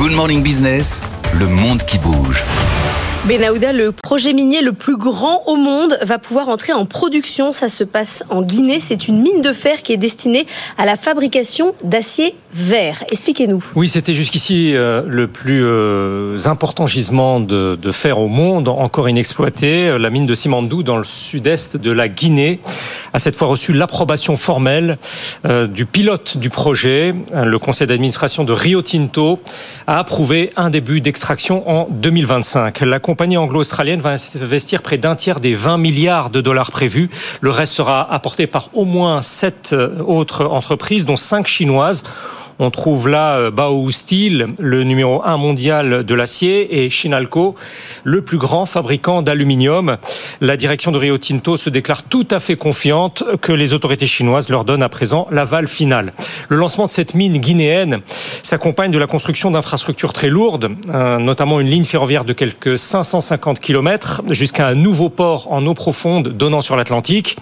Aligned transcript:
Good 0.00 0.12
Morning 0.12 0.42
Business, 0.42 1.02
le 1.34 1.46
monde 1.46 1.82
qui 1.82 1.98
bouge. 1.98 2.42
Benahouda, 3.26 3.74
le 3.74 3.92
projet 3.92 4.32
minier 4.32 4.62
le 4.62 4.72
plus 4.72 4.96
grand 4.96 5.42
au 5.46 5.54
monde, 5.54 5.98
va 6.00 6.18
pouvoir 6.18 6.48
entrer 6.48 6.72
en 6.72 6.86
production. 6.86 7.52
Ça 7.52 7.68
se 7.68 7.84
passe 7.84 8.24
en 8.30 8.40
Guinée. 8.40 8.80
C'est 8.80 9.08
une 9.08 9.20
mine 9.20 9.42
de 9.42 9.52
fer 9.52 9.82
qui 9.82 9.92
est 9.92 9.98
destinée 9.98 10.46
à 10.78 10.86
la 10.86 10.96
fabrication 10.96 11.74
d'acier 11.84 12.34
vert. 12.54 13.04
Expliquez-nous. 13.10 13.62
Oui, 13.76 13.88
c'était 13.88 14.14
jusqu'ici 14.14 14.74
euh, 14.74 15.02
le 15.06 15.28
plus 15.28 15.62
euh, 15.62 16.38
important 16.46 16.86
gisement 16.86 17.40
de, 17.40 17.78
fer 17.92 18.18
au 18.18 18.28
monde, 18.28 18.68
encore 18.68 19.08
inexploité. 19.08 19.98
La 19.98 20.08
mine 20.10 20.26
de 20.26 20.34
Simandou, 20.34 20.82
dans 20.82 20.96
le 20.96 21.04
sud-est 21.04 21.76
de 21.76 21.90
la 21.90 22.08
Guinée, 22.08 22.60
a 23.12 23.18
cette 23.18 23.36
fois 23.36 23.48
reçu 23.48 23.72
l'approbation 23.74 24.36
formelle 24.36 24.96
euh, 25.44 25.66
du 25.66 25.84
pilote 25.84 26.38
du 26.38 26.48
projet. 26.48 27.14
Le 27.34 27.58
conseil 27.58 27.86
d'administration 27.86 28.44
de 28.44 28.52
Rio 28.52 28.80
Tinto 28.80 29.40
a 29.86 29.98
approuvé 29.98 30.52
un 30.56 30.70
début 30.70 31.02
d'extraction 31.02 31.68
en 31.68 31.86
2025. 31.90 32.80
La 32.80 32.98
compagnie 33.10 33.36
anglo-australienne 33.36 34.00
va 34.00 34.14
investir 34.40 34.82
près 34.82 34.96
d'un 34.96 35.16
tiers 35.16 35.40
des 35.40 35.56
20 35.56 35.78
milliards 35.78 36.30
de 36.30 36.40
dollars 36.40 36.70
prévus. 36.70 37.10
Le 37.40 37.50
reste 37.50 37.72
sera 37.72 38.12
apporté 38.12 38.46
par 38.46 38.68
au 38.72 38.84
moins 38.84 39.20
sept 39.20 39.74
autres 40.06 40.44
entreprises, 40.44 41.06
dont 41.06 41.16
cinq 41.16 41.48
chinoises. 41.48 42.04
On 42.62 42.70
trouve 42.70 43.08
là 43.08 43.38
euh, 43.38 43.50
Bao 43.50 43.90
Steel, 43.90 44.48
le 44.58 44.84
numéro 44.84 45.22
un 45.24 45.38
mondial 45.38 46.04
de 46.04 46.14
l'acier, 46.14 46.84
et 46.84 46.90
Shinalco, 46.90 47.54
le 48.04 48.20
plus 48.20 48.36
grand 48.36 48.66
fabricant 48.66 49.22
d'aluminium. 49.22 49.96
La 50.42 50.58
direction 50.58 50.92
de 50.92 50.98
Rio 50.98 51.16
Tinto 51.16 51.56
se 51.56 51.70
déclare 51.70 52.02
tout 52.02 52.28
à 52.30 52.38
fait 52.38 52.56
confiante 52.56 53.24
que 53.40 53.52
les 53.52 53.72
autorités 53.72 54.06
chinoises 54.06 54.50
leur 54.50 54.66
donnent 54.66 54.82
à 54.82 54.90
présent 54.90 55.26
l'aval 55.30 55.68
final. 55.68 56.12
Le 56.50 56.58
lancement 56.58 56.84
de 56.84 56.90
cette 56.90 57.14
mine 57.14 57.38
guinéenne 57.38 58.00
s'accompagne 58.42 58.90
de 58.90 58.98
la 58.98 59.06
construction 59.06 59.50
d'infrastructures 59.50 60.12
très 60.12 60.28
lourdes, 60.28 60.68
euh, 60.92 61.16
notamment 61.16 61.60
une 61.60 61.68
ligne 61.68 61.86
ferroviaire 61.86 62.26
de 62.26 62.34
quelques 62.34 62.78
550 62.78 63.58
km 63.58 64.20
jusqu'à 64.28 64.66
un 64.66 64.74
nouveau 64.74 65.08
port 65.08 65.50
en 65.50 65.64
eau 65.64 65.72
profonde 65.72 66.28
donnant 66.28 66.60
sur 66.60 66.76
l'Atlantique. 66.76 67.38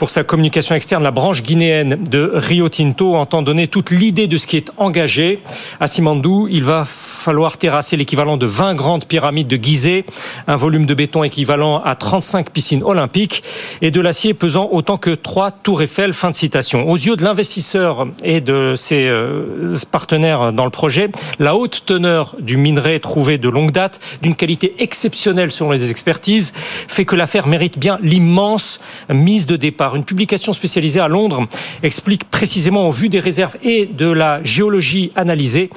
Pour 0.00 0.08
sa 0.08 0.24
communication 0.24 0.74
externe, 0.74 1.02
la 1.02 1.10
branche 1.10 1.42
guinéenne 1.42 2.02
de 2.04 2.32
Rio 2.32 2.70
Tinto 2.70 3.16
entend 3.16 3.42
donner 3.42 3.68
toute 3.68 3.90
l'idée 3.90 4.28
de 4.28 4.38
ce 4.38 4.46
qui 4.46 4.56
est 4.56 4.70
engagé. 4.78 5.42
À 5.78 5.86
Simandou, 5.86 6.48
il 6.50 6.64
va 6.64 6.84
falloir 6.86 7.58
terrasser 7.58 7.98
l'équivalent 7.98 8.38
de 8.38 8.46
20 8.46 8.72
grandes 8.72 9.04
pyramides 9.04 9.46
de 9.46 9.62
Gizeh, 9.62 10.06
un 10.46 10.56
volume 10.56 10.86
de 10.86 10.94
béton 10.94 11.22
équivalent 11.22 11.82
à 11.84 11.96
35 11.96 12.48
piscines 12.48 12.82
olympiques 12.82 13.42
et 13.82 13.90
de 13.90 14.00
l'acier 14.00 14.32
pesant 14.32 14.70
autant 14.72 14.96
que 14.96 15.10
trois 15.10 15.50
tours 15.50 15.82
Eiffel. 15.82 16.14
Fin 16.14 16.30
de 16.30 16.34
citation. 16.34 16.88
Aux 16.88 16.96
yeux 16.96 17.16
de 17.16 17.22
l'investisseur 17.22 18.06
et 18.24 18.40
de 18.40 18.76
ses 18.78 19.06
euh, 19.06 19.76
partenaires 19.90 20.54
dans 20.54 20.64
le 20.64 20.70
projet, 20.70 21.10
la 21.38 21.54
haute 21.54 21.82
teneur 21.84 22.36
du 22.40 22.56
minerai 22.56 23.00
trouvé 23.00 23.36
de 23.36 23.50
longue 23.50 23.70
date, 23.70 24.00
d'une 24.22 24.34
qualité 24.34 24.76
exceptionnelle 24.78 25.52
selon 25.52 25.72
les 25.72 25.90
expertises, 25.90 26.54
fait 26.56 27.04
que 27.04 27.16
l'affaire 27.16 27.46
mérite 27.46 27.78
bien 27.78 27.98
l'immense 28.00 28.80
mise 29.10 29.46
de 29.46 29.56
départ. 29.56 29.89
Une 29.96 30.04
publication 30.04 30.52
spécialisée 30.52 31.00
à 31.00 31.08
Londres 31.08 31.46
explique 31.82 32.24
précisément 32.24 32.88
au 32.88 32.92
vu 32.92 33.08
des 33.08 33.20
réserves 33.20 33.56
et 33.62 33.86
de 33.86 34.10
la 34.10 34.42
géologie 34.42 35.10
analysée 35.16 35.70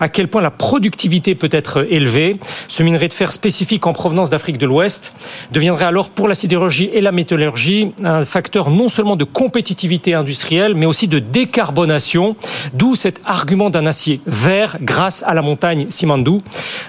à 0.00 0.08
quel 0.08 0.28
point 0.28 0.42
la 0.42 0.50
productivité 0.50 1.34
peut 1.34 1.48
être 1.52 1.86
élevée. 1.90 2.36
Ce 2.68 2.82
minerai 2.82 3.08
de 3.08 3.12
fer 3.12 3.32
spécifique 3.32 3.86
en 3.86 3.92
provenance 3.92 4.30
d'Afrique 4.30 4.58
de 4.58 4.66
l'Ouest 4.66 5.12
deviendrait 5.52 5.84
alors 5.84 6.10
pour 6.10 6.28
la 6.28 6.34
sidérurgie 6.34 6.90
et 6.92 7.00
la 7.00 7.12
métallurgie 7.12 7.92
un 8.04 8.24
facteur 8.24 8.70
non 8.70 8.88
seulement 8.88 9.16
de 9.16 9.24
compétitivité 9.24 10.14
industrielle, 10.14 10.74
mais 10.74 10.86
aussi 10.86 11.08
de 11.08 11.18
décarbonation, 11.18 12.36
d'où 12.74 12.94
cet 12.94 13.20
argument 13.24 13.70
d'un 13.70 13.86
acier 13.86 14.20
vert 14.26 14.76
grâce 14.82 15.22
à 15.26 15.34
la 15.34 15.42
montagne 15.42 15.86
Simandou. 15.90 16.42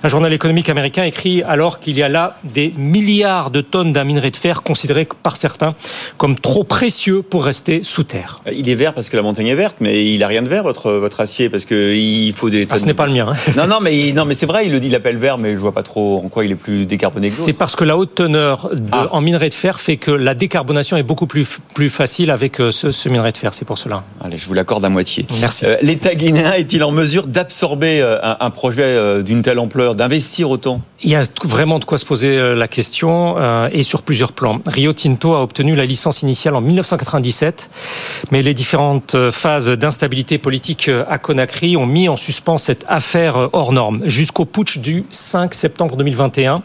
Un 0.04 0.08
journal 0.10 0.34
économique 0.34 0.70
américain 0.70 1.04
écrit 1.04 1.44
alors 1.44 1.80
qu'il 1.80 1.98
y 1.98 2.04
a 2.04 2.10
là 2.10 2.38
des 2.44 2.74
milliards 2.78 3.52
de 3.52 3.62
tonnes 3.62 3.94
d'un 3.94 4.04
minerai 4.04 4.32
de 4.32 4.38
fer 4.38 4.64
considéré 4.64 5.08
par 5.24 5.38
certains 5.38 5.76
comme 6.18 6.38
trop 6.38 6.64
précieux 6.68 7.22
pour 7.22 7.46
rester 7.46 7.82
sous 7.84 8.04
terre. 8.04 8.42
Il 8.52 8.70
est 8.70 8.76
vert 8.76 8.94
parce 8.94 9.10
que 9.10 9.18
la 9.18 9.24
montagne 9.24 9.48
est 9.48 9.56
verte, 9.56 9.78
mais 9.80 10.06
il 10.06 10.24
a 10.24 10.28
rien 10.28 10.42
de 10.42 10.50
vert 10.50 10.64
votre 10.64 10.92
votre 10.92 11.20
acier 11.20 11.50
parce 11.50 11.66
que 11.66 11.96
il 11.96 12.34
faut 12.34 12.50
des. 12.50 12.68
Ah, 12.70 12.80
ce 12.80 12.86
n'est 12.86 12.94
pas 12.94 13.08
le 13.08 13.14
mien. 13.14 13.28
Hein. 13.30 13.52
Non 13.56 13.68
non 13.68 13.78
mais 13.82 14.12
non 14.14 14.26
mais 14.26 14.34
c'est 14.34 14.46
vrai 14.46 14.66
il 14.66 14.72
le 14.72 14.80
dit 14.80 14.88
il 14.88 14.92
l'appelle 14.92 15.18
vert 15.18 15.38
mais 15.38 15.54
je 15.54 15.58
vois 15.58 15.74
pas 15.74 15.84
trop 15.84 16.22
en 16.24 16.30
quoi 16.30 16.46
il 16.46 16.52
est 16.52 16.56
plus 16.56 16.86
décarboné 16.86 17.30
que 17.30 17.34
C'est 17.34 17.54
parce 17.54 17.76
que 17.76 17.84
la 17.84 17.98
haute 17.98 18.16
teneur 18.16 18.70
de, 18.74 18.82
ah. 18.92 19.08
en 19.12 19.22
minerai 19.22 19.50
de 19.50 19.54
fer 19.54 19.80
fait 19.80 19.98
que 19.98 20.12
la 20.12 20.36
décarbonation 20.36 20.98
est 20.98 21.04
beaucoup 21.04 21.28
plus 21.28 21.60
plus 21.74 21.90
facile 21.90 22.32
avec 22.32 22.60
euh, 22.60 22.72
ce, 22.72 22.92
ce 22.92 23.10
minerai 23.10 23.32
de 23.32 23.38
fer 23.38 23.54
c'est 23.54 23.66
pour 23.66 23.78
cela. 23.78 24.04
Allez 24.22 24.38
je 24.38 24.46
vous 24.46 24.54
l'accorde 24.54 24.86
à 24.86 24.90
moitié. 24.90 25.26
Merci. 25.40 25.66
Euh, 25.66 25.76
L'État 25.82 26.16
guinéen 26.16 26.54
est-il 26.54 26.84
en 26.84 26.92
mesure 26.92 27.28
d'absorber 27.28 28.02
euh, 28.02 28.20
un, 28.22 28.38
un, 28.40 28.50
projet 28.50 28.84
euh, 28.84 29.22
d'une 29.22 29.42
telle 29.42 29.60
ampleur 29.60 29.96
d'investir 29.96 30.50
autant? 30.50 30.82
Il 31.04 31.12
y 31.12 31.16
a 31.16 31.24
vraiment 31.44 31.78
de 31.80 31.86
quoi 31.86 31.98
se 31.98 32.06
poser 32.06 32.56
la 32.56 32.68
question 32.68 33.36
euh, 33.38 33.70
et 33.72 33.84
sur 33.84 34.02
plusieurs 34.02 34.32
plans. 34.32 34.62
Rio 34.66 34.94
Tinto 34.94 35.34
a 35.34 35.44
obtenu 35.44 35.76
la 35.76 35.86
licence 35.86 36.24
initiale 36.24 36.56
en 36.56 36.62
1997 36.62 37.70
mais 38.32 38.42
les 38.42 38.54
différentes 38.54 39.16
phases 39.32 39.70
d'instabilité 39.70 40.38
politique 40.38 40.90
à 41.10 41.18
Conakry 41.18 41.78
ont 41.78 41.86
mis 41.86 42.10
en 42.10 42.18
suspens 42.18 42.58
cette 42.58 42.84
affaire 42.88 43.50
hors 43.54 43.72
norme 43.72 44.02
jusqu'au 44.06 44.46
putsch 44.46 44.80
du 44.80 45.06
5 45.12 45.54
septembre 45.54 45.96
2021, 45.96 46.64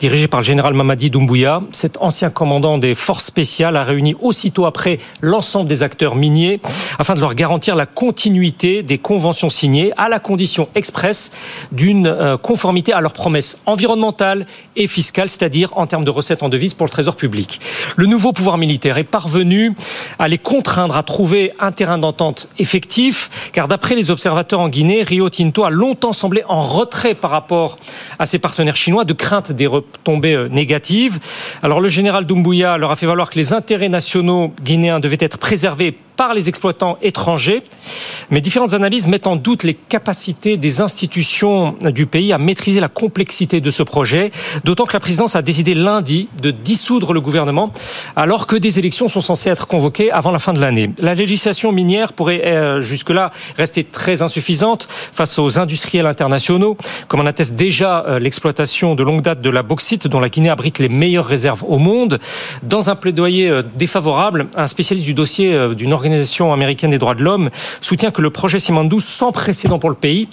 dirigé 0.00 0.28
par 0.28 0.40
le 0.40 0.44
général 0.44 0.74
Mamadi 0.74 1.10
Doumbouya. 1.10 1.62
Cet 1.72 1.98
ancien 2.00 2.30
commandant 2.30 2.78
des 2.78 2.94
forces 2.94 3.24
spéciales 3.24 3.76
a 3.76 3.84
réuni 3.84 4.14
aussitôt 4.20 4.66
après 4.66 4.98
l'ensemble 5.20 5.68
des 5.68 5.82
acteurs 5.82 6.16
miniers 6.16 6.60
afin 6.98 7.14
de 7.14 7.20
leur 7.20 7.34
garantir 7.34 7.76
la 7.76 7.86
continuité 7.86 8.82
des 8.82 8.98
conventions 8.98 9.48
signées 9.48 9.92
à 9.96 10.08
la 10.08 10.18
condition 10.18 10.68
expresse 10.74 11.32
d'une 11.72 12.06
euh, 12.06 12.36
conformité 12.36 12.92
à 12.92 13.00
leurs 13.00 13.12
promesses 13.12 13.58
environnementales 13.74 14.46
et 14.76 14.86
fiscales, 14.86 15.28
c'est-à-dire 15.28 15.76
en 15.76 15.86
termes 15.86 16.04
de 16.04 16.10
recettes 16.10 16.44
en 16.44 16.48
devises 16.48 16.74
pour 16.74 16.86
le 16.86 16.90
trésor 16.90 17.16
public. 17.16 17.60
Le 17.96 18.06
nouveau 18.06 18.32
pouvoir 18.32 18.56
militaire 18.56 18.98
est 18.98 19.04
parvenu 19.04 19.74
à 20.20 20.28
les 20.28 20.38
contraindre 20.38 20.96
à 20.96 21.02
trouver 21.02 21.52
un 21.58 21.72
terrain 21.72 21.98
d'entente 21.98 22.48
effectif, 22.58 23.50
car 23.52 23.66
d'après 23.66 23.96
les 23.96 24.12
observateurs 24.12 24.60
en 24.60 24.68
Guinée, 24.68 25.02
Rio 25.02 25.28
Tinto 25.28 25.64
a 25.64 25.70
longtemps 25.70 26.12
semblé 26.12 26.44
en 26.48 26.60
retrait 26.60 27.14
par 27.14 27.32
rapport 27.32 27.78
à 28.20 28.26
ses 28.26 28.38
partenaires 28.38 28.76
chinois 28.76 29.04
de 29.04 29.12
crainte 29.12 29.50
des 29.50 29.66
retombées 29.66 30.34
euh, 30.34 30.48
négatives. 30.48 31.18
Alors 31.62 31.80
le 31.80 31.88
général 31.88 32.26
Doumbouya 32.26 32.78
leur 32.78 32.92
a 32.92 32.96
fait 32.96 33.06
valoir 33.06 33.28
que 33.28 33.38
les 33.38 33.52
intérêts 33.52 33.88
nationaux 33.88 34.52
guinéens 34.62 35.00
devaient 35.00 35.16
être 35.20 35.38
préservés 35.38 35.98
par 36.16 36.34
les 36.34 36.48
exploitants 36.48 36.98
étrangers. 37.02 37.62
Mais 38.30 38.40
différentes 38.40 38.74
analyses 38.74 39.06
mettent 39.06 39.26
en 39.26 39.36
doute 39.36 39.64
les 39.64 39.74
capacités 39.74 40.56
des 40.56 40.80
institutions 40.80 41.76
du 41.90 42.06
pays 42.06 42.32
à 42.32 42.38
maîtriser 42.38 42.80
la 42.80 42.88
complexité 42.88 43.60
de 43.60 43.70
ce 43.70 43.82
projet, 43.82 44.30
d'autant 44.64 44.86
que 44.86 44.92
la 44.92 45.00
présidence 45.00 45.36
a 45.36 45.42
décidé 45.42 45.74
lundi 45.74 46.28
de 46.40 46.50
dissoudre 46.50 47.12
le 47.12 47.20
gouvernement 47.20 47.72
alors 48.16 48.46
que 48.46 48.56
des 48.56 48.78
élections 48.78 49.08
sont 49.08 49.20
censées 49.20 49.50
être 49.50 49.66
convoquées 49.66 50.10
avant 50.10 50.30
la 50.30 50.38
fin 50.38 50.52
de 50.52 50.60
l'année. 50.60 50.90
La 50.98 51.14
législation 51.14 51.72
minière 51.72 52.12
pourrait 52.12 52.42
euh, 52.46 52.80
jusque-là 52.80 53.30
rester 53.56 53.84
très 53.84 54.22
insuffisante 54.22 54.86
face 54.88 55.38
aux 55.38 55.58
industriels 55.58 56.06
internationaux, 56.06 56.76
comme 57.08 57.20
en 57.20 57.26
atteste 57.26 57.54
déjà 57.54 58.04
euh, 58.06 58.18
l'exploitation 58.18 58.94
de 58.94 59.02
longue 59.02 59.22
date 59.22 59.40
de 59.40 59.50
la 59.50 59.62
bauxite 59.62 60.06
dont 60.06 60.20
la 60.20 60.28
Guinée 60.28 60.50
abrite 60.50 60.78
les 60.78 60.88
meilleures 60.88 61.26
réserves 61.26 61.64
au 61.66 61.78
monde. 61.78 62.18
Dans 62.62 62.90
un 62.90 62.96
plaidoyer 62.96 63.48
euh, 63.48 63.62
défavorable, 63.76 64.46
un 64.56 64.66
spécialiste 64.66 65.06
du 65.06 65.14
dossier 65.14 65.74
d'une 65.74 65.92
organisation 65.92 66.03
américaine 66.52 66.90
des 66.90 66.98
droits 66.98 67.14
de 67.14 67.22
l'homme 67.22 67.50
soutient 67.80 68.10
que 68.10 68.22
le 68.22 68.30
projet 68.30 68.58
Simandou, 68.58 69.00
sans 69.00 69.32
précédent 69.32 69.78
pour 69.78 69.90
le 69.90 69.96
pays, 69.96 70.28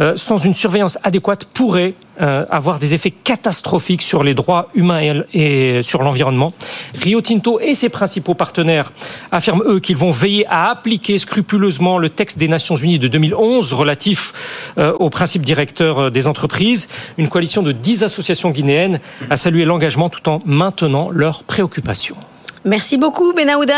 euh, 0.00 0.14
sans 0.16 0.36
une 0.36 0.54
surveillance 0.54 0.98
adéquate, 1.02 1.44
pourrait 1.44 1.94
euh, 2.20 2.44
avoir 2.48 2.78
des 2.78 2.94
effets 2.94 3.10
catastrophiques 3.10 4.02
sur 4.02 4.22
les 4.22 4.34
droits 4.34 4.68
humains 4.74 5.24
et, 5.32 5.82
sur 5.82 6.02
l'environnement. 6.02 6.52
Rio 6.94 7.20
Tinto 7.20 7.58
et 7.60 7.74
ses 7.74 7.88
principaux 7.88 8.34
partenaires 8.34 8.92
affirment, 9.32 9.64
eux, 9.66 9.80
qu'ils 9.80 9.96
vont 9.96 10.12
veiller 10.12 10.46
à 10.48 10.70
appliquer 10.70 11.18
scrupuleusement 11.18 11.98
le 11.98 12.08
texte 12.08 12.38
des 12.38 12.48
Nations 12.48 12.76
Unies 12.76 12.98
de 12.98 13.08
2011 13.08 13.72
relatif 13.72 14.72
euh, 14.78 14.92
aux 15.00 15.10
principes 15.10 15.42
directeurs 15.42 16.10
des 16.10 16.26
entreprises. 16.26 16.88
Une 17.18 17.28
coalition 17.28 17.62
de 17.62 17.72
dix 17.72 18.04
associations 18.04 18.50
guinéennes 18.50 19.00
a 19.30 19.36
salué 19.36 19.64
l'engagement 19.64 20.08
tout 20.08 20.28
en 20.28 20.40
maintenant 20.44 21.10
leurs 21.10 21.42
préoccupations. 21.42 22.16
Merci 22.64 22.96
beaucoup, 22.96 23.34
Benahouda. 23.34 23.72